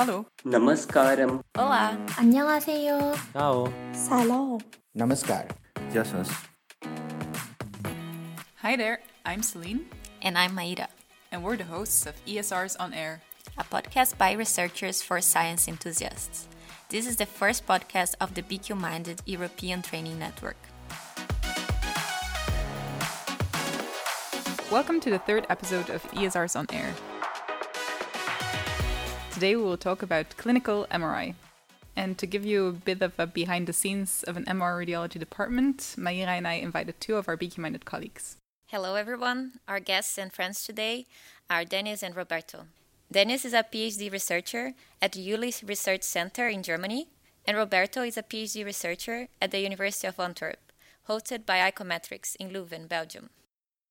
[0.00, 0.26] Hallo.
[0.44, 1.42] Namaskaram.
[1.56, 1.96] Olá.
[2.16, 3.14] 안녕하세요.
[3.32, 3.72] Ciao.
[3.92, 4.58] Salam.
[4.96, 5.48] Namaskar.
[5.92, 6.28] Jasas.
[8.62, 9.86] Hi there, I'm Celine,
[10.22, 10.88] And I'm Maida,
[11.30, 13.20] and we're the hosts of ESRs on Air.
[13.58, 16.46] a podcast by researchers for science enthusiasts.
[16.90, 20.58] This is the first podcast of the BQ Minded European Training Network.
[24.70, 26.92] Welcome to the third episode of ESRs on Air.
[29.41, 31.33] Today we will talk about clinical MRI.
[31.95, 35.17] And to give you a bit of a behind the scenes of an MR radiology
[35.17, 38.37] department, Mayra and I invited two of our BQ Minded colleagues.
[38.67, 39.53] Hello, everyone.
[39.67, 41.07] Our guests and friends today
[41.49, 42.67] are Dennis and Roberto.
[43.11, 47.07] Dennis is a PhD researcher at the Jülich Research Center in Germany,
[47.43, 50.71] and Roberto is a PhD researcher at the University of Antwerp,
[51.09, 53.31] hosted by icometrix in Leuven, Belgium.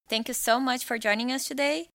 [0.09, 1.89] Thank you so much for joining us today.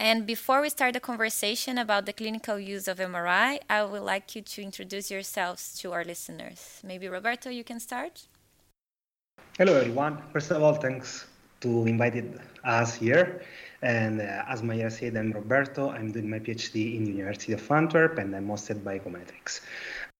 [0.00, 4.34] And before we start the conversation about the clinical use of MRI, I would like
[4.34, 6.80] you to introduce yourselves to our listeners.
[6.82, 8.22] Maybe Roberto, you can start.
[9.58, 10.22] Hello, everyone.
[10.32, 11.26] First of all, thanks
[11.60, 13.42] to invited us here.
[13.82, 15.90] And uh, as Maya said, I'm Roberto.
[15.90, 19.60] I'm doing my PhD in University of Antwerp, and I'm hosted by icometrix.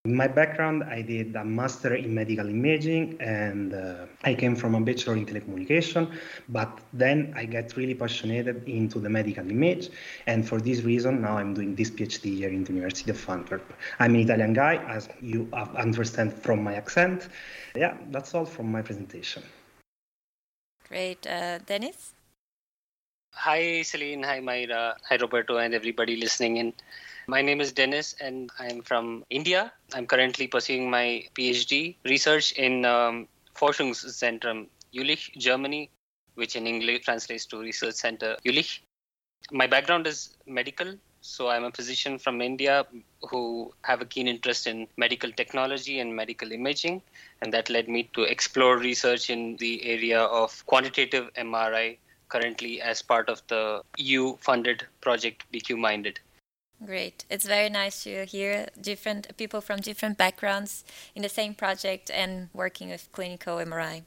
[0.06, 4.74] In my background, I did a master in medical imaging, and uh, I came from
[4.74, 6.16] a bachelor in telecommunication.
[6.48, 9.90] But then I got really passionate into the medical image,
[10.26, 13.74] and for this reason, now I'm doing this PhD here in the University of Antwerp.
[13.98, 17.28] I'm an Italian guy, as you understand from my accent.
[17.76, 19.42] Yeah, that's all from my presentation.
[20.88, 21.26] Great.
[21.26, 22.14] Uh, Dennis?
[23.34, 24.22] Hi, Celine.
[24.22, 24.94] Hi, Mayra.
[25.10, 26.72] Hi, Roberto, and everybody listening in.
[27.31, 29.73] My name is Dennis, and I'm from India.
[29.95, 35.91] I'm currently pursuing my PhD research in um, Forschungszentrum Jülich, Germany,
[36.34, 38.81] which in English translates to Research Center Jülich.
[39.53, 42.84] My background is medical, so I'm a physician from India
[43.31, 47.01] who have a keen interest in medical technology and medical imaging,
[47.42, 51.98] and that led me to explore research in the area of quantitative MRI
[52.29, 56.19] currently as part of the EU funded project BQ Minded.
[56.85, 57.27] Great.
[57.29, 60.83] It's very nice to hear different people from different backgrounds
[61.14, 64.02] in the same project and working with clinical MRI.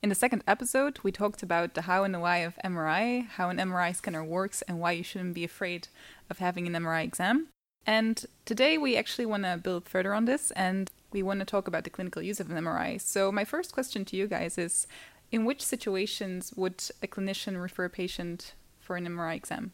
[0.00, 3.48] In the second episode, we talked about the how and the why of MRI, how
[3.48, 5.88] an MRI scanner works, and why you shouldn't be afraid
[6.30, 7.48] of having an MRI exam.
[7.84, 11.66] And today we actually want to build further on this and we want to talk
[11.66, 13.00] about the clinical use of an MRI.
[13.00, 14.86] So, my first question to you guys is
[15.32, 19.72] In which situations would a clinician refer a patient for an MRI exam?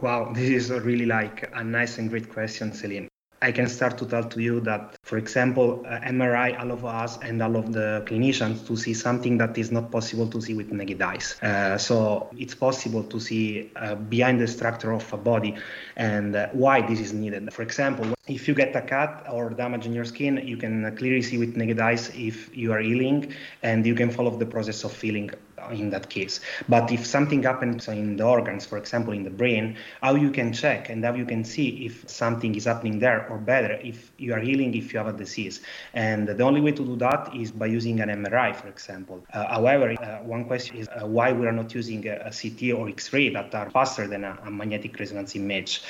[0.00, 3.08] Wow, this is really like a nice and great question, Celine.
[3.42, 7.42] I can start to tell to you that, for example, uh, MRI allow us and
[7.42, 11.02] all of the clinicians to see something that is not possible to see with naked
[11.02, 11.38] eyes.
[11.42, 15.54] Uh, so it's possible to see uh, behind the structure of a body
[15.96, 17.52] and uh, why this is needed.
[17.52, 21.22] For example, if you get a cut or damage in your skin, you can clearly
[21.22, 24.98] see with naked eyes if you are healing and you can follow the process of
[24.98, 25.30] healing
[25.70, 26.40] in that case.
[26.68, 30.52] But if something happens in the organs, for example, in the brain, how you can
[30.52, 34.34] check and how you can see if something is happening there or better, if you
[34.34, 35.60] are healing, if you have a disease.
[35.94, 39.24] And the only way to do that is by using an MRI, for example.
[39.32, 42.72] Uh, however, uh, one question is uh, why we are not using a, a CT
[42.72, 45.82] or X-ray that are faster than a, a magnetic resonance image.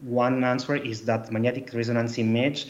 [0.00, 2.68] One answer is that magnetic resonance image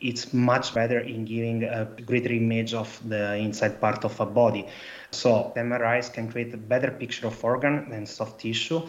[0.00, 4.66] it's much better in giving a greater image of the inside part of a body.
[5.10, 8.82] So MRIs can create a better picture of organ and soft tissue.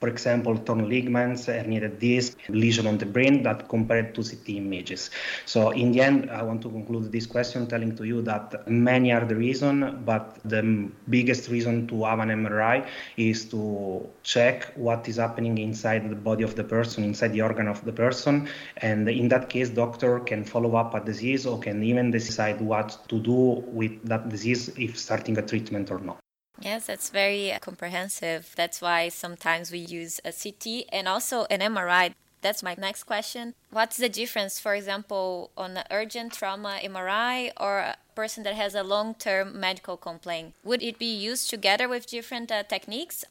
[0.00, 5.10] For example, torn ligaments, herniated disc, lesion on the brain that compared to CT images.
[5.44, 9.12] So in the end, I want to conclude this question telling to you that many
[9.12, 15.06] are the reason, but the biggest reason to have an MRI is to check what
[15.06, 18.48] is happening inside the body of the person, inside the organ of the person.
[18.78, 22.96] And in that case, doctor can follow up a disease or can even decide what
[23.08, 26.18] to do with that disease if starting a treatment or not.
[26.60, 28.52] Yes, that's very comprehensive.
[28.54, 32.14] That's why sometimes we use a CT and also an MRI.
[32.42, 33.54] That's my next question.
[33.70, 38.74] What's the difference, for example, on an urgent trauma MRI or a person that has
[38.74, 40.54] a long term medical complaint?
[40.64, 43.24] Would it be used together with different uh, techniques?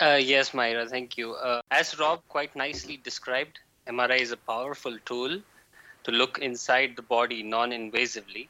[0.00, 1.34] Uh, yes, Mayra, thank you.
[1.34, 5.40] Uh, as Rob quite nicely described, MRI is a powerful tool
[6.04, 8.48] to look inside the body non invasively,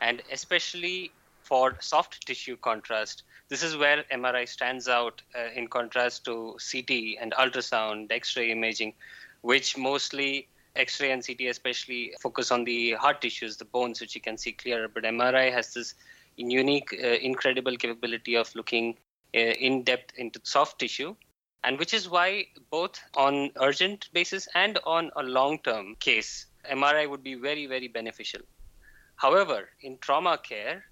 [0.00, 1.12] and especially
[1.42, 3.24] for soft tissue contrast.
[3.52, 8.50] This is where MRI stands out uh, in contrast to CT and ultrasound, X ray
[8.50, 8.94] imaging,
[9.42, 14.14] which mostly X ray and CT especially focus on the hard tissues, the bones, which
[14.14, 14.88] you can see clearer.
[14.88, 15.92] But MRI has this
[16.36, 18.96] unique, uh, incredible capability of looking
[19.34, 21.14] uh, in depth into soft tissue
[21.62, 27.06] And which is why, both on urgent basis and on a long term case, MRI
[27.06, 28.40] would be very, very beneficial.
[29.16, 30.86] However, in trauma care,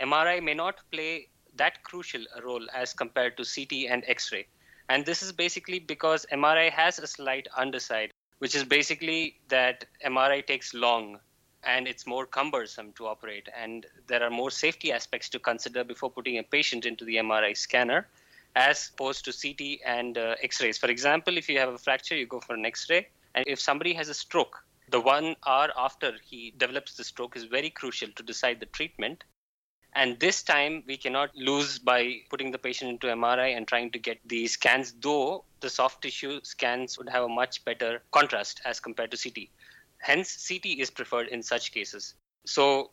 [0.00, 4.46] MRI may not play that crucial a role as compared to CT and X ray.
[4.88, 10.44] And this is basically because MRI has a slight underside, which is basically that MRI
[10.46, 11.18] takes long
[11.62, 13.48] and it's more cumbersome to operate.
[13.56, 17.56] And there are more safety aspects to consider before putting a patient into the MRI
[17.56, 18.08] scanner
[18.56, 20.78] as opposed to CT and uh, X rays.
[20.78, 23.08] For example, if you have a fracture, you go for an X ray.
[23.34, 27.44] And if somebody has a stroke, the one hour after he develops the stroke is
[27.44, 29.22] very crucial to decide the treatment.
[29.94, 33.98] And this time we cannot lose by putting the patient into MRI and trying to
[33.98, 38.78] get the scans, though the soft tissue scans would have a much better contrast as
[38.78, 39.48] compared to CT.
[39.98, 42.14] Hence, CT is preferred in such cases.
[42.46, 42.92] So,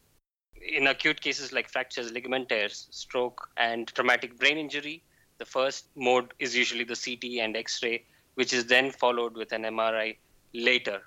[0.61, 5.03] in acute cases like fractures, ligament tears, stroke, and traumatic brain injury,
[5.37, 9.51] the first mode is usually the CT and X ray, which is then followed with
[9.51, 10.17] an MRI
[10.53, 11.03] later.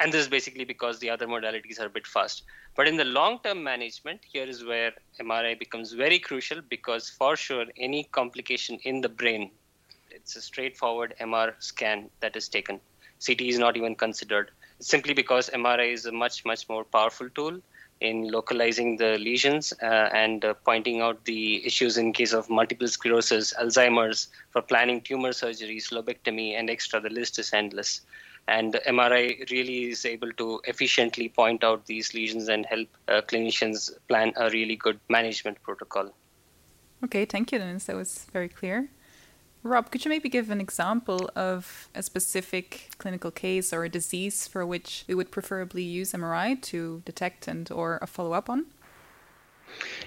[0.00, 2.44] And this is basically because the other modalities are a bit fast.
[2.76, 7.36] But in the long term management, here is where MRI becomes very crucial because, for
[7.36, 9.50] sure, any complication in the brain,
[10.10, 12.80] it's a straightforward MR scan that is taken.
[13.24, 14.50] CT is not even considered
[14.80, 17.60] simply because MRI is a much, much more powerful tool
[18.00, 22.88] in localizing the lesions uh, and uh, pointing out the issues in case of multiple
[22.88, 27.00] sclerosis, Alzheimer's, for planning tumor surgeries, lobectomy, and extra.
[27.00, 28.00] The list is endless.
[28.48, 33.90] And MRI really is able to efficiently point out these lesions and help uh, clinicians
[34.08, 36.10] plan a really good management protocol.
[37.04, 37.84] Okay, thank you, Dennis.
[37.84, 38.88] That was very clear.
[39.64, 44.48] Rob, could you maybe give an example of a specific clinical case or a disease
[44.48, 48.66] for which we would preferably use MRI to detect and or follow up on?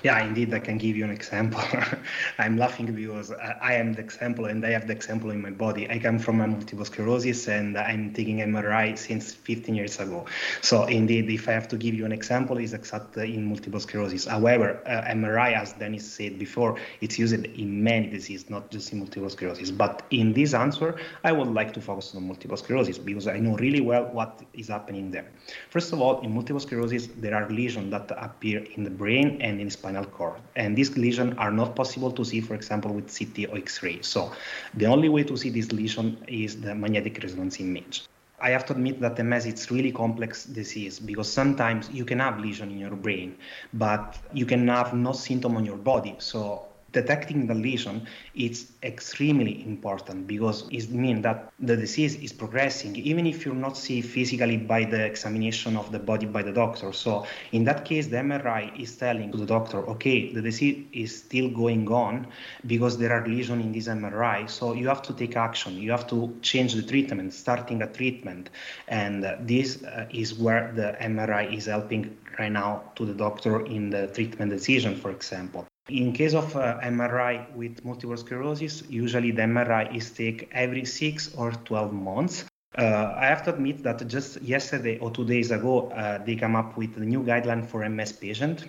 [0.04, 1.62] Yeah, indeed, I can give you an example.
[2.38, 5.90] I'm laughing because I am the example and I have the example in my body.
[5.90, 10.26] I come from a multiple sclerosis and I'm taking MRI since 15 years ago.
[10.62, 14.26] So, indeed, if I have to give you an example, it's exactly in multiple sclerosis.
[14.26, 19.00] However, uh, MRI, as Dennis said before, it's used in many diseases, not just in
[19.00, 19.72] multiple sclerosis.
[19.72, 23.56] But in this answer, I would like to focus on multiple sclerosis because I know
[23.58, 25.26] really well what is happening there.
[25.70, 29.55] First of all, in multiple sclerosis, there are lesions that appear in the brain and
[29.60, 30.40] in spinal cord.
[30.56, 34.02] And these lesions are not possible to see, for example, with CT or X-ray.
[34.02, 34.32] So
[34.74, 38.04] the only way to see this lesion is the magnetic resonance image.
[38.40, 42.40] I have to admit that MS is really complex disease because sometimes you can have
[42.40, 43.38] lesion in your brain,
[43.74, 46.16] but you can have no symptom on your body.
[46.20, 48.08] So detecting the lesion
[48.48, 53.76] is extremely important because it means that the disease is progressing even if you're not
[53.86, 56.94] see physically by the examination of the body by the doctor.
[56.94, 61.12] So in that case the mri is telling to the doctor okay the disease is
[61.26, 62.28] still going on
[62.66, 65.72] because there are lesions in this mri so you have to take action.
[65.86, 68.50] You have to change the treatment starting a treatment.
[68.88, 72.04] And this uh, is where the mri is helping
[72.40, 76.80] right now to the doctor in the treatment decision for example in case of uh,
[76.82, 82.46] MRI with multiple sclerosis, usually the MRI is taken every six or 12 months.
[82.78, 86.56] Uh, I have to admit that just yesterday or two days ago, uh, they come
[86.56, 88.68] up with a new guideline for MS patient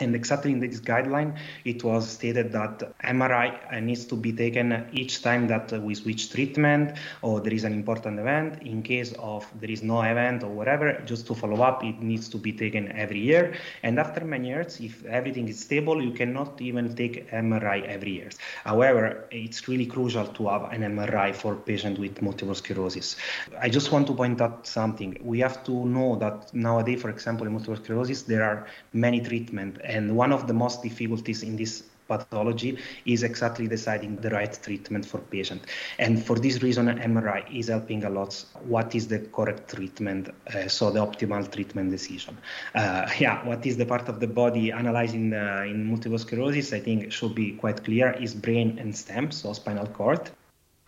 [0.00, 5.22] and exactly in this guideline, it was stated that MRI needs to be taken each
[5.22, 8.62] time that we switch treatment or there is an important event.
[8.62, 12.28] In case of there is no event or whatever, just to follow up, it needs
[12.28, 13.54] to be taken every year.
[13.82, 18.30] And after many years, if everything is stable, you cannot even take MRI every year.
[18.64, 23.16] However, it's really crucial to have an MRI for patient with multiple sclerosis.
[23.60, 25.18] I just want to point out something.
[25.22, 29.80] We have to know that nowadays, for example, in multiple sclerosis, there are many treatments
[29.88, 35.04] and one of the most difficulties in this pathology is exactly deciding the right treatment
[35.04, 35.62] for patient.
[35.98, 38.44] And for this reason, MRI is helping a lot.
[38.64, 40.30] What is the correct treatment?
[40.52, 42.36] Uh, so the optimal treatment decision.
[42.74, 46.72] Uh, yeah, what is the part of the body analyzing uh, in multiple sclerosis?
[46.72, 50.30] I think should be quite clear is brain and stem, so spinal cord.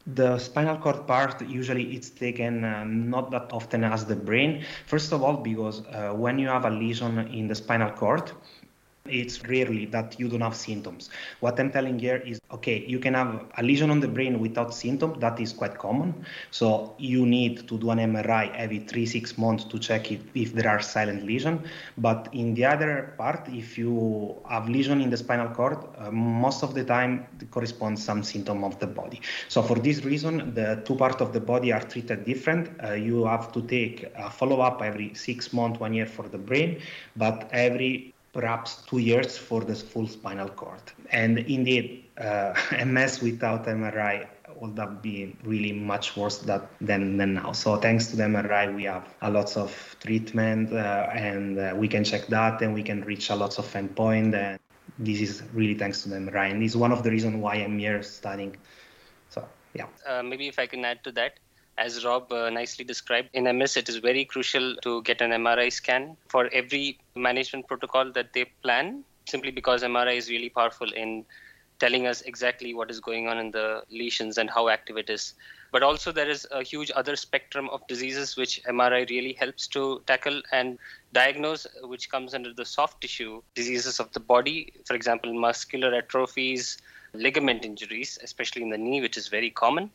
[0.07, 4.65] The spinal cord part usually it's taken uh, not that often as the brain.
[4.87, 8.33] First of all, because uh, when you have a lesion in the spinal cord,
[9.11, 11.11] it's rarely that you don't have symptoms.
[11.41, 14.75] What I'm telling here is okay, you can have a lesion on the brain without
[14.75, 16.25] symptoms, that is quite common.
[16.51, 20.53] So you need to do an MRI every three, six months to check if, if
[20.55, 21.67] there are silent lesions.
[21.99, 26.63] But in the other part, if you have lesion in the spinal cord, uh, most
[26.63, 29.21] of the time corresponds some symptom of the body.
[29.49, 32.71] So for this reason, the two parts of the body are treated different.
[32.83, 36.81] Uh, you have to take a follow-up every six months, one year for the brain,
[37.17, 40.83] but every perhaps two years for the full spinal cord.
[41.11, 44.29] And indeed, uh, MS without MRI
[44.61, 47.53] would have been really much worse that, than, than now.
[47.53, 51.89] So thanks to the MRI, we have a lot of treatment uh, and uh, we
[51.89, 54.35] can check that and we can reach a lot of endpoint.
[54.35, 54.59] And
[54.99, 56.51] this is really thanks to the MRI.
[56.51, 58.57] And is one of the reasons why I'm here studying.
[59.31, 59.87] So, yeah.
[60.07, 61.41] Uh, maybe if I can add to that,
[61.81, 65.73] as Rob uh, nicely described, in MS, it is very crucial to get an MRI
[65.73, 71.25] scan for every management protocol that they plan, simply because MRI is really powerful in
[71.79, 75.33] telling us exactly what is going on in the lesions and how active it is.
[75.73, 80.03] But also, there is a huge other spectrum of diseases which MRI really helps to
[80.07, 80.79] tackle and
[81.15, 86.77] diagnose, which comes under the soft tissue diseases of the body, for example, muscular atrophies,
[87.15, 89.91] ligament injuries, especially in the knee, which is very common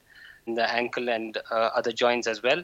[0.48, 2.64] the ankle and uh, other joints as well.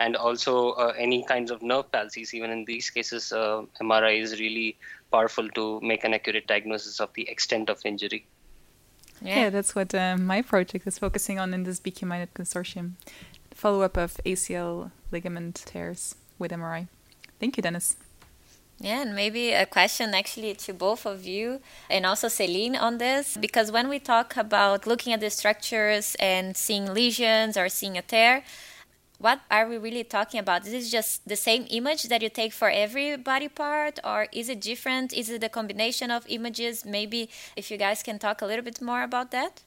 [0.00, 2.32] And also uh, any kinds of nerve palsies.
[2.32, 4.78] Even in these cases, uh, MRI is really
[5.12, 8.26] powerful to make an accurate diagnosis of the extent of injury.
[9.20, 12.92] Yeah, yeah that's what uh, my project is focusing on in this BQ Minded consortium.
[13.52, 16.88] Follow up of ACL ligament tears with MRI.
[17.38, 17.96] Thank you, Dennis.
[18.82, 21.60] Yeah, and maybe a question actually to both of you
[21.90, 26.56] and also Celine on this, because when we talk about looking at the structures and
[26.56, 28.42] seeing lesions or seeing a tear,
[29.18, 30.64] what are we really talking about?
[30.64, 34.48] Is this just the same image that you take for every body part, or is
[34.48, 35.12] it different?
[35.12, 36.86] Is it a combination of images?
[36.86, 39.60] Maybe if you guys can talk a little bit more about that.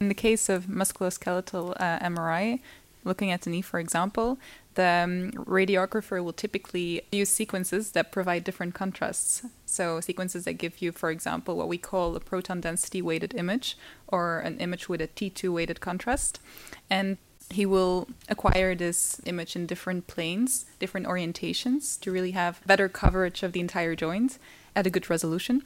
[0.00, 2.58] In the case of musculoskeletal uh, MRI,
[3.04, 4.38] looking at the knee, for example,
[4.74, 9.42] the um, radiographer will typically use sequences that provide different contrasts.
[9.66, 13.76] So, sequences that give you, for example, what we call a proton density weighted image
[14.08, 16.40] or an image with a T2 weighted contrast.
[16.90, 17.18] And
[17.50, 23.42] he will acquire this image in different planes, different orientations to really have better coverage
[23.42, 24.38] of the entire joint
[24.74, 25.62] at a good resolution.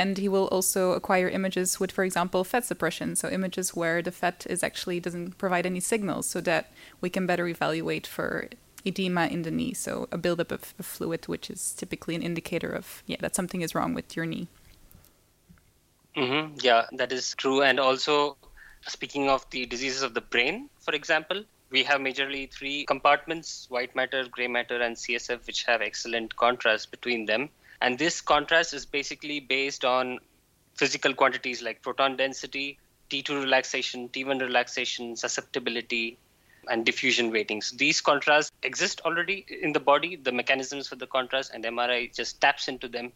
[0.00, 3.16] And he will also acquire images with, for example, fat suppression.
[3.16, 7.26] So images where the fat is actually doesn't provide any signals, so that we can
[7.26, 8.48] better evaluate for
[8.82, 9.74] edema in the knee.
[9.74, 13.60] So a buildup of, of fluid, which is typically an indicator of yeah that something
[13.60, 14.48] is wrong with your knee.
[16.16, 16.56] Mm-hmm.
[16.62, 17.60] Yeah, that is true.
[17.60, 18.38] And also,
[18.88, 23.94] speaking of the diseases of the brain, for example, we have majorly three compartments white
[23.94, 27.50] matter, gray matter, and CSF, which have excellent contrast between them.
[27.80, 30.18] And this contrast is basically based on
[30.74, 32.78] physical quantities like proton density,
[33.10, 36.18] T2 relaxation, T1 relaxation, susceptibility,
[36.68, 37.62] and diffusion weighting.
[37.62, 42.14] So these contrasts exist already in the body, the mechanisms for the contrast, and MRI
[42.14, 43.12] just taps into them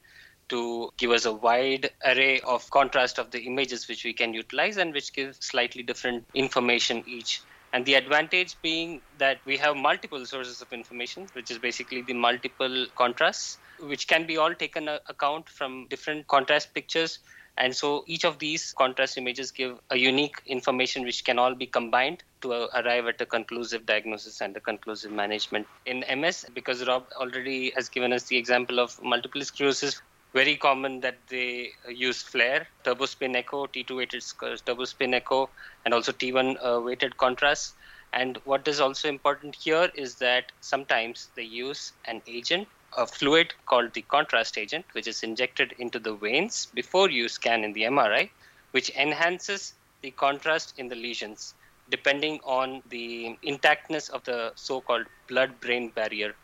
[0.48, 4.76] to give us a wide array of contrast of the images which we can utilize
[4.76, 7.40] and which give slightly different information each.
[7.74, 12.12] And the advantage being that we have multiple sources of information, which is basically the
[12.12, 17.18] multiple contrasts which can be all taken account from different contrast pictures.
[17.56, 21.66] And so each of these contrast images give a unique information which can all be
[21.66, 25.66] combined to arrive at a conclusive diagnosis and a conclusive management.
[25.84, 30.00] In MS, because Rob already has given us the example of multiple sclerosis,
[30.34, 34.24] very common that they use FLAIR, turbo spin echo, T2 weighted
[34.66, 35.48] turbo spin echo,
[35.84, 37.74] and also T1 uh, weighted contrast.
[38.12, 43.52] And what is also important here is that sometimes they use an agent a fluid
[43.66, 47.82] called the contrast agent, which is injected into the veins before you scan in the
[47.82, 48.30] MRI,
[48.70, 51.54] which enhances the contrast in the lesions
[51.90, 56.34] depending on the intactness of the so called blood brain barrier,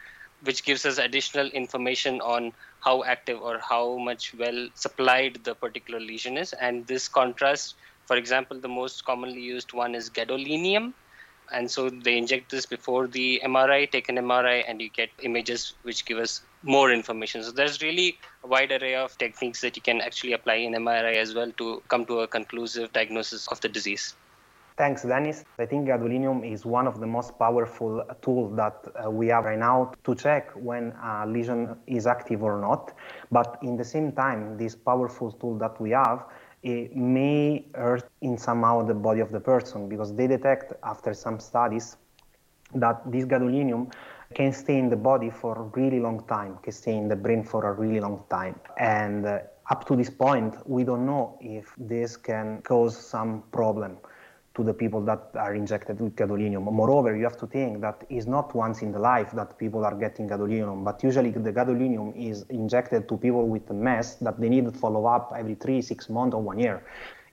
[0.43, 6.01] which gives us additional information on how active or how much well supplied the particular
[6.01, 6.53] lesion is.
[6.55, 7.75] And this contrast,
[8.07, 10.93] for example, the most commonly used one is gadolinium,
[11.53, 15.75] and so they inject this before the MRI, take an MRI, and you get images
[15.83, 17.43] which give us more information.
[17.43, 21.17] So there's really a wide array of techniques that you can actually apply in MRI
[21.17, 24.15] as well to come to a conclusive diagnosis of the disease.
[24.81, 25.45] Thanks, Dennis.
[25.59, 29.59] I think gadolinium is one of the most powerful tools that uh, we have right
[29.59, 32.95] now to check when a lesion is active or not.
[33.31, 36.25] But in the same time, this powerful tool that we have
[36.63, 41.39] it may hurt in somehow the body of the person because they detect after some
[41.41, 41.99] studies
[42.75, 43.93] that this gadolinium
[44.33, 47.45] can stay in the body for a really long time, can stay in the brain
[47.45, 48.59] for a really long time.
[48.79, 53.99] And uh, up to this point, we don't know if this can cause some problem
[54.61, 56.71] to the people that are injected with gadolinium.
[56.71, 59.95] Moreover, you have to think that it's not once in the life that people are
[59.95, 64.67] getting gadolinium, but usually the gadolinium is injected to people with MS that they need
[64.67, 66.85] to follow up every three, six months or one year.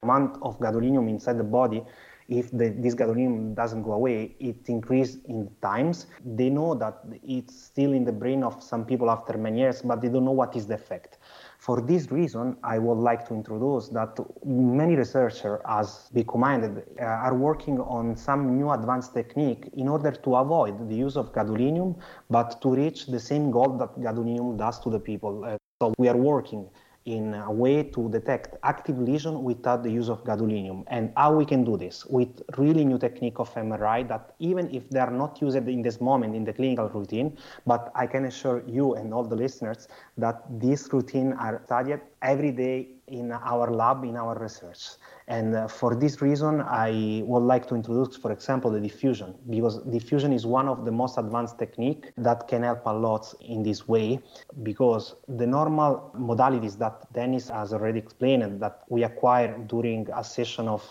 [0.03, 1.83] Amount of gadolinium inside the body
[2.27, 6.07] if the, this gadolinium doesn't go away, it increases in times.
[6.25, 10.01] They know that it's still in the brain of some people after many years, but
[10.01, 11.19] they don't know what is the effect.
[11.57, 17.03] For this reason, I would like to introduce that many researchers, as we commented, uh,
[17.03, 21.97] are working on some new advanced technique in order to avoid the use of gadolinium,
[22.29, 25.43] but to reach the same goal that gadolinium does to the people.
[25.43, 26.69] Uh, so we are working
[27.07, 30.83] in a way to detect active lesion without the use of gadolinium.
[30.87, 34.89] And how we can do this with really new technique of MRI that even if
[34.89, 38.61] they are not used in this moment in the clinical routine, but I can assure
[38.67, 39.87] you and all the listeners
[40.17, 44.89] that these routine are studied every day in our lab, in our research.
[45.27, 49.83] And uh, for this reason, I would like to introduce, for example, the diffusion, because
[49.83, 53.87] diffusion is one of the most advanced technique that can help a lot in this
[53.87, 54.19] way,
[54.63, 60.67] because the normal modalities that Dennis has already explained that we acquire during a session
[60.67, 60.83] of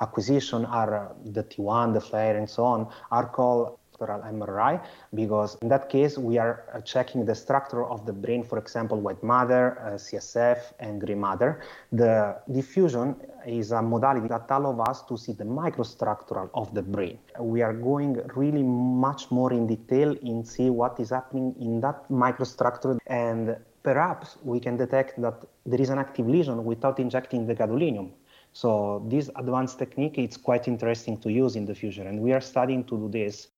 [0.00, 4.80] acquisition are the T1, the FLAIR, and so on, are called MRI
[5.14, 9.00] because in that case we are uh, checking the structure of the brain, for example,
[9.00, 11.60] white matter, uh, CSF, and gray matter.
[11.92, 17.18] The diffusion is a modality that allows us to see the microstructure of the brain.
[17.40, 22.08] We are going really much more in detail in see what is happening in that
[22.10, 27.54] microstructure and perhaps we can detect that there is an active lesion without injecting the
[27.54, 28.10] gadolinium.
[28.52, 32.40] So this advanced technique is quite interesting to use in the future, and we are
[32.40, 33.48] studying to do this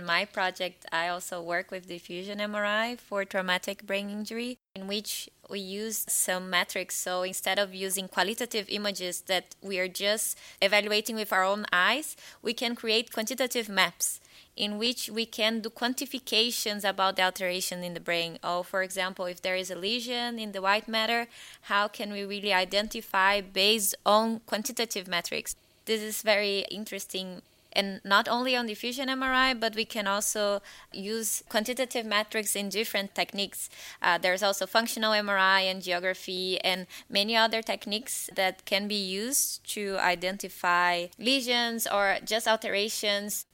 [0.00, 5.28] in my project, I also work with diffusion MRI for traumatic brain injury, in which
[5.50, 6.96] we use some metrics.
[6.96, 12.16] So instead of using qualitative images that we are just evaluating with our own eyes,
[12.40, 14.20] we can create quantitative maps
[14.56, 18.38] in which we can do quantifications about the alteration in the brain.
[18.42, 21.26] Or, for example, if there is a lesion in the white matter,
[21.72, 25.56] how can we really identify based on quantitative metrics?
[25.84, 27.42] This is very interesting
[27.72, 30.62] and not only on diffusion MRI, but we can also
[30.92, 33.68] use quantitative metrics in different techniques.
[34.02, 39.66] Uh, there's also functional MRI and angiography and many other techniques that can be used
[39.74, 43.46] to identify lesions or just alterations.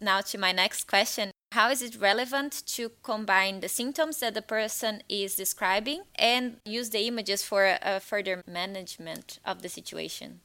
[0.00, 1.32] Now, to my next question.
[1.52, 6.90] How is it relevant to combine the symptoms that the person is describing and use
[6.90, 10.40] the images for a further management of the situation?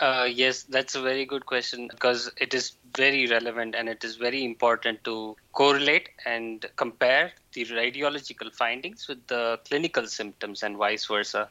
[0.00, 4.16] Uh, yes, that's a very good question because it is very relevant and it is
[4.16, 11.04] very important to correlate and compare the radiological findings with the clinical symptoms and vice
[11.04, 11.50] versa.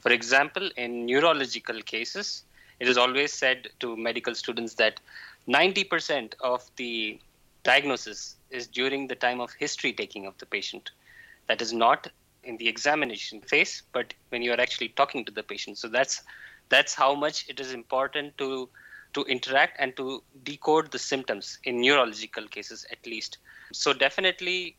[0.00, 2.44] For example, in neurological cases,
[2.78, 4.98] it is always said to medical students that
[5.46, 7.20] 90% of the
[7.64, 10.90] diagnosis is during the time of history taking of the patient.
[11.48, 12.08] That is not
[12.44, 15.76] in the examination phase, but when you are actually talking to the patient.
[15.76, 16.22] So that's
[16.70, 18.68] that's how much it is important to
[19.12, 23.38] to interact and to decode the symptoms in neurological cases at least.
[23.72, 24.76] So definitely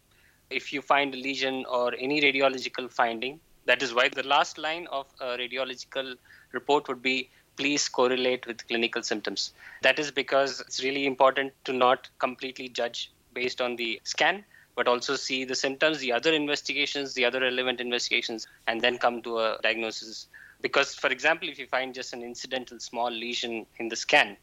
[0.50, 4.88] if you find a lesion or any radiological finding that is why the last line
[4.88, 6.16] of a radiological
[6.54, 9.54] report would be please correlate with clinical symptoms.
[9.82, 14.44] That is because it's really important to not completely judge based on the scan
[14.76, 19.22] but also see the symptoms the other investigations the other relevant investigations and then come
[19.22, 20.28] to a diagnosis
[20.62, 24.38] because, for example, if you find just an incidental small lesion in the scan,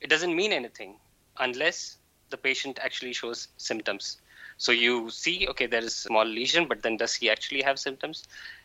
[0.00, 0.96] it doesn't mean anything
[1.38, 1.96] unless
[2.30, 4.18] the patient actually shows symptoms.
[4.58, 7.78] So you see, okay, there is a small lesion, but then does he actually have
[7.78, 8.24] symptoms?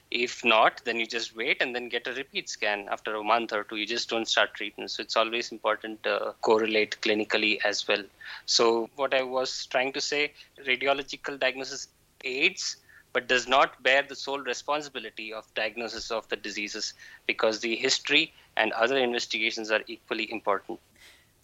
[0.10, 3.54] If not, then you just wait and then get a repeat scan after a month
[3.54, 3.78] or two.
[3.78, 4.92] You just don't start treatment.
[4.92, 8.04] So it's always important to correlate clinically as well.
[8.46, 10.34] So what I was trying to say,
[10.66, 11.88] radiological diagnosis
[12.24, 12.78] aids
[13.14, 16.94] but does not bear the sole responsibility of diagnosis of the diseases
[17.28, 20.80] because the history and other investigations are equally important.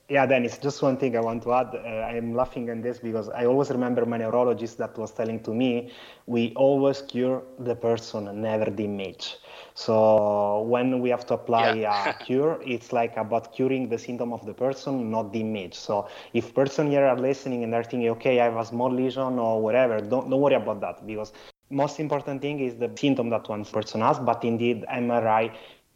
[0.09, 1.75] Yeah, Dennis, just one thing I want to add.
[1.75, 5.53] Uh, I'm laughing at this because I always remember my neurologist that was telling to
[5.53, 5.91] me,
[6.27, 9.35] we always cure the person, never the image.
[9.73, 12.09] So when we have to apply yeah.
[12.09, 15.73] a cure, it's like about curing the symptom of the person, not the image.
[15.73, 19.37] So if person here are listening and they're thinking, okay, I have a small lesion
[19.37, 21.33] or whatever, don't, don't worry about that because
[21.69, 25.53] most important thing is the symptom that one person has, but indeed MRI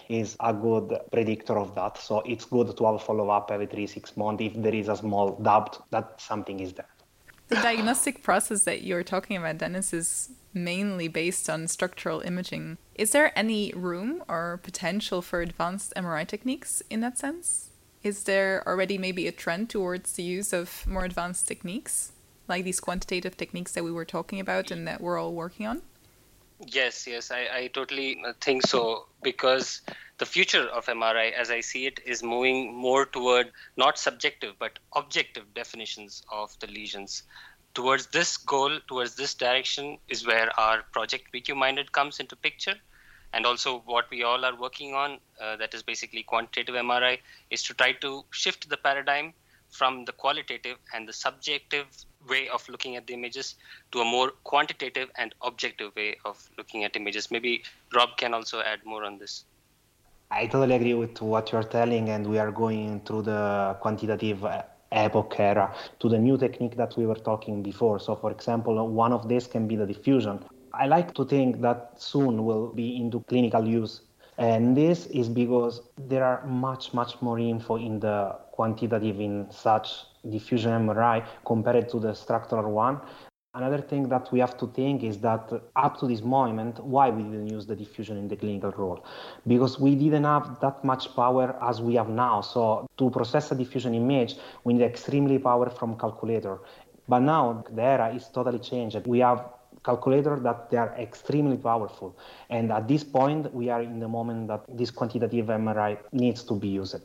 [0.09, 1.97] is a good predictor of that.
[1.97, 4.89] So it's good to have a follow up every three, six months if there is
[4.89, 6.89] a small doubt that something is there.
[7.47, 12.77] The diagnostic process that you're talking about, Dennis, is mainly based on structural imaging.
[12.95, 17.71] Is there any room or potential for advanced MRI techniques in that sense?
[18.03, 22.13] Is there already maybe a trend towards the use of more advanced techniques?
[22.47, 25.81] Like these quantitative techniques that we were talking about and that we're all working on?
[26.67, 29.81] Yes, yes, I, I totally think so because
[30.19, 34.77] the future of MRI, as I see it, is moving more toward not subjective but
[34.95, 37.23] objective definitions of the lesions.
[37.73, 42.75] Towards this goal, towards this direction, is where our project BQ Minded comes into picture.
[43.33, 47.17] And also, what we all are working on, uh, that is basically quantitative MRI,
[47.49, 49.33] is to try to shift the paradigm
[49.69, 51.87] from the qualitative and the subjective
[52.29, 53.55] way of looking at the images
[53.91, 57.31] to a more quantitative and objective way of looking at images.
[57.31, 59.45] Maybe Rob can also add more on this.
[60.29, 64.63] I totally agree with what you're telling, and we are going through the quantitative uh,
[64.91, 67.99] epoch era to the new technique that we were talking before.
[67.99, 70.43] So, for example, one of these can be the diffusion.
[70.73, 74.01] I like to think that soon will be into clinical use.
[74.37, 80.05] And this is because there are much, much more info in the quantitative in such
[80.29, 83.01] diffusion MRI compared to the structural one.
[83.53, 87.21] Another thing that we have to think is that up to this moment, why we
[87.23, 89.03] didn't use the diffusion in the clinical role?
[89.45, 92.39] Because we didn't have that much power as we have now.
[92.39, 96.59] So to process a diffusion image, we need extremely power from calculator.
[97.09, 99.05] But now the era is totally changed.
[99.05, 99.43] We have
[99.83, 102.17] calculators that they are extremely powerful.
[102.49, 106.53] And at this point, we are in the moment that this quantitative MRI needs to
[106.53, 106.95] be used.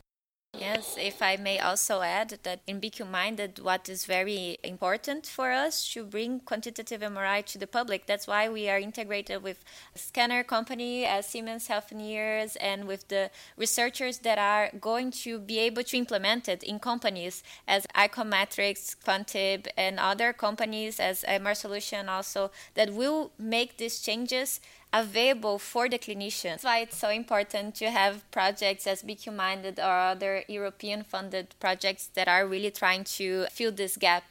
[0.58, 5.52] Yes, if I may also add that in BQ Minded, what is very important for
[5.52, 8.06] us to bring quantitative MRI to the public.
[8.06, 9.62] That's why we are integrated with
[9.94, 15.82] scanner company as Siemens Healthineers and with the researchers that are going to be able
[15.84, 22.50] to implement it in companies as icometrix, Quantib, and other companies as MR Solution also
[22.74, 24.60] that will make these changes
[24.96, 26.50] available for the clinician.
[26.56, 31.54] That's why it's so important to have projects as BQ Minded or other European funded
[31.60, 34.24] projects that are really trying to fill this gap.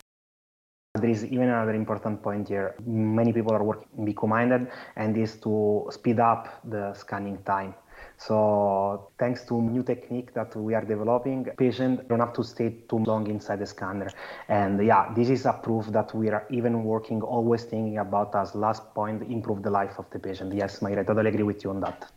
[0.95, 2.73] There is even another important point here.
[2.85, 7.75] Many people are working BQ Minded, and is to speed up the scanning time.
[8.17, 12.99] So thanks to new technique that we are developing, patients don't have to stay too
[12.99, 14.09] long inside the scanner.
[14.47, 18.55] And yeah, this is a proof that we are even working, always thinking about as
[18.55, 20.53] last point, improve the life of the patient.
[20.53, 22.11] Yes, Mayra, I totally agree with you on that.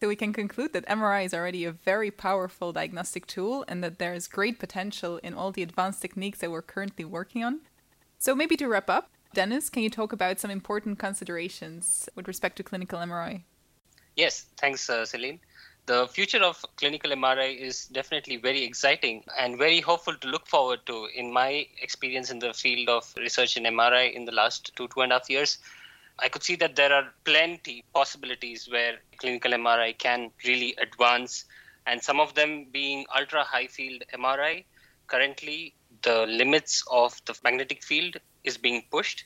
[0.00, 3.98] So we can conclude that MRI is already a very powerful diagnostic tool and that
[3.98, 7.60] there is great potential in all the advanced techniques that we're currently working on.
[8.18, 12.56] So maybe to wrap up, Dennis, can you talk about some important considerations with respect
[12.56, 13.42] to clinical MRI?
[14.20, 15.40] Yes, thanks, uh, Celine.
[15.86, 20.80] The future of clinical MRI is definitely very exciting and very hopeful to look forward
[20.88, 21.06] to.
[21.14, 25.00] In my experience in the field of research in MRI in the last two, two
[25.00, 25.56] and a half years,
[26.18, 31.46] I could see that there are plenty possibilities where clinical MRI can really advance,
[31.86, 34.64] and some of them being ultra high field MRI.
[35.06, 39.24] Currently, the limits of the magnetic field is being pushed.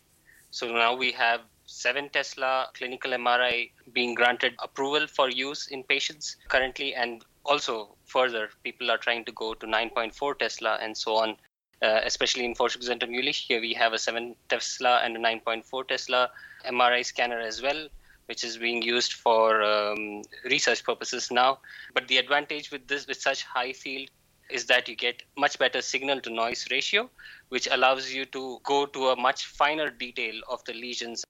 [0.53, 6.37] So now we have 7 Tesla clinical MRI being granted approval for use in patients
[6.49, 11.37] currently, and also further, people are trying to go to 9.4 Tesla and so on.
[11.83, 16.31] Uh, especially in Forschungszentrum Jülich, here we have a 7 Tesla and a 9.4 Tesla
[16.67, 17.89] MRI scanner as well,
[18.27, 21.59] which is being used for um, research purposes now.
[21.93, 24.09] But the advantage with this, with such high field,
[24.55, 27.11] is that you get much better signal to noise ratio,
[27.51, 31.25] which allows you to go to a much finer detail of the lesions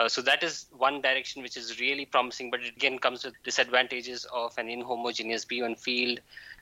[0.00, 3.34] uh, so that is one direction which is really promising, but it again comes with
[3.44, 6.20] disadvantages of an inhomogeneous B1 field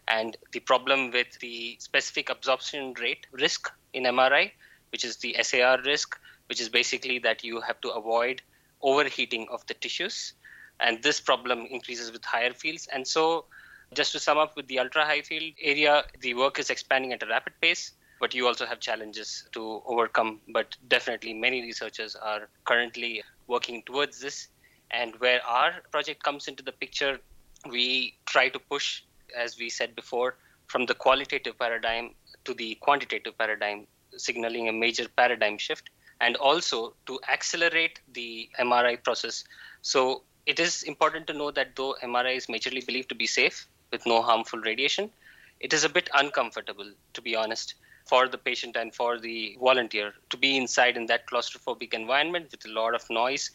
[0.08, 4.50] and the problem with the specific absorption rate risk in MRI,
[4.90, 6.18] which is the SAR risk,
[6.48, 8.42] which is basically that you have to avoid
[8.82, 10.32] overheating of the tissues.
[10.80, 12.88] And this problem increases with higher fields.
[12.92, 13.44] And so,
[13.94, 17.22] just to sum up with the ultra high field area, the work is expanding at
[17.22, 20.40] a rapid pace but you also have challenges to overcome.
[20.48, 24.48] But definitely, many researchers are currently working towards this.
[24.90, 27.18] And where our project comes into the picture,
[27.68, 29.02] we try to push,
[29.36, 35.06] as we said before, from the qualitative paradigm to the quantitative paradigm, signaling a major
[35.16, 39.44] paradigm shift, and also to accelerate the MRI process.
[39.82, 43.68] So it is important to know that though MRI is majorly believed to be safe
[43.90, 45.10] with no harmful radiation,
[45.60, 47.74] it is a bit uncomfortable, to be honest
[48.06, 52.64] for the patient and for the volunteer to be inside in that claustrophobic environment with
[52.64, 53.50] a lot of noise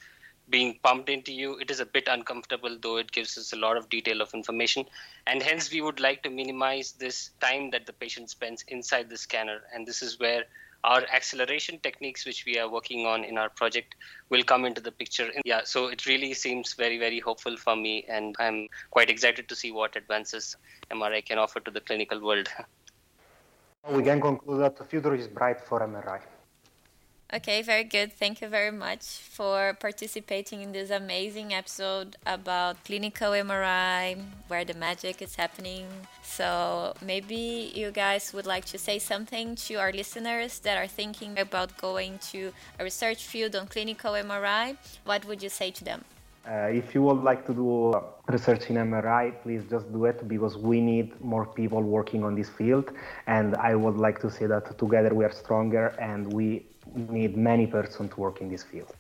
[0.50, 1.58] being pumped into you.
[1.58, 4.86] It is a bit uncomfortable though it gives us a lot of detail of information.
[5.26, 9.18] And hence we would like to minimize this time that the patient spends inside the
[9.18, 9.62] scanner.
[9.74, 10.44] And this is where
[10.84, 13.96] our acceleration techniques which we are working on in our project
[14.30, 18.06] will come into the picture yeah so it really seems very very hopeful for me
[18.08, 20.56] and i'm quite excited to see what advances
[20.92, 22.50] mri can offer to the clinical world
[23.92, 26.22] We can conclude that the future is bright for MRI.
[27.34, 28.14] Okay, very good.
[28.14, 34.76] Thank you very much for participating in this amazing episode about clinical MRI, where the
[34.76, 35.88] magic is happening.
[36.22, 41.40] So, maybe you guys would like to say something to our listeners that are thinking
[41.40, 44.78] about going to a research field on clinical MRI.
[45.04, 46.06] What would you say to them?
[46.46, 47.94] Uh, if you would like to do
[48.28, 52.50] research in MRI, please just do it because we need more people working on this
[52.50, 52.92] field.
[53.26, 57.68] And I would like to say that together we are stronger and we need many
[57.68, 58.94] persons to work in this field.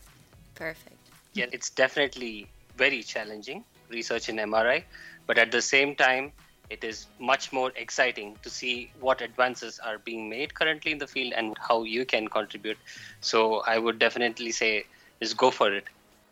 [0.55, 0.95] Perfect.
[1.33, 4.83] Yeah, it's definitely very challenging research in MRI,
[5.27, 6.31] but at the same time,
[6.69, 11.07] it is much more exciting to see what advances are being made currently in the
[11.07, 12.77] field and how you can contribute.
[13.21, 14.85] So I would definitely say
[15.21, 15.85] just go for it.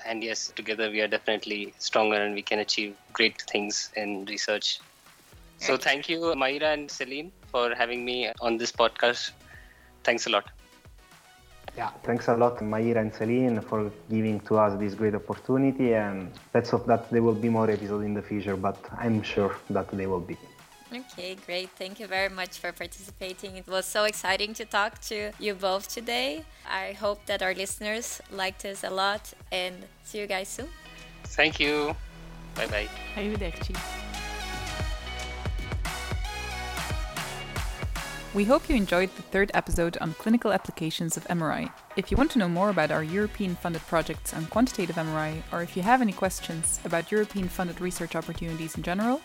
[0.06, 4.80] And yes, together we are definitely stronger and we can achieve great things in research.
[5.60, 9.32] So thank you, Mayra and Celine, for having me on this podcast.
[10.04, 10.50] Thanks a lot.
[11.78, 15.94] Yeah, thanks a lot, Mayra and Celine, for giving to us this great opportunity.
[15.94, 19.56] And let's hope that there will be more episodes in the future, but I'm sure
[19.70, 20.38] that they will be.
[20.94, 21.70] Okay, great.
[21.70, 23.56] Thank you very much for participating.
[23.56, 26.44] It was so exciting to talk to you both today.
[26.70, 30.68] I hope that our listeners liked us a lot and see you guys soon.
[31.24, 31.96] Thank you.
[32.56, 32.90] Bye bye.
[33.16, 34.11] Arrivederci.
[38.34, 41.70] We hope you enjoyed the third episode on clinical applications of MRI.
[41.98, 45.62] If you want to know more about our European funded projects on quantitative MRI, or
[45.62, 49.20] if you have any questions about European funded research opportunities in general,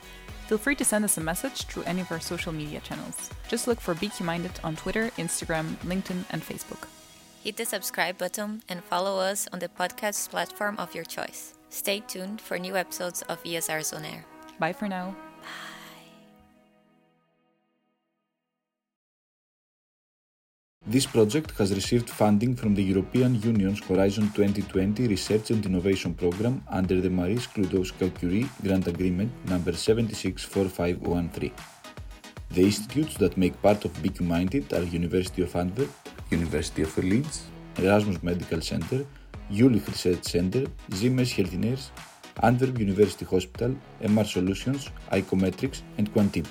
[0.49, 3.31] feel free to send us a message through any of our social media channels.
[3.47, 6.89] Just look for BQ Minded on Twitter, Instagram, LinkedIn, and Facebook.
[7.45, 11.55] Hit the subscribe button and follow us on the podcast platform of your choice.
[11.71, 14.25] Stay tuned for new episodes of ESRs on Air.
[14.59, 15.15] Bye for now.
[20.89, 26.63] This project has received funding from the European Union's Horizon 2020 Research and Innovation Programme
[26.71, 31.51] under the Marie Sklodowska-Curie Grant Agreement number 764513.
[32.51, 35.91] The institutes that make part of BQ Minded are University of Antwerp,
[36.31, 37.47] University of Leeds,
[37.79, 39.05] Erasmus Medical Center,
[39.51, 41.91] Jülich Research Center, Siemens Healthineers,
[42.45, 46.47] Antwerp University Hospital, MR Solutions, icometrix and Quantib.